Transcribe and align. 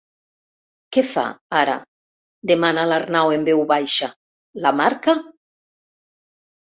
Què 0.95 1.01
fa, 1.09 1.25
ara? 1.59 1.75
—demana 2.51 2.87
l'Arnau 2.93 3.35
en 3.37 3.47
veu 3.53 3.61
baixa— 3.75 4.13
La 4.65 4.73
marca? 4.81 5.17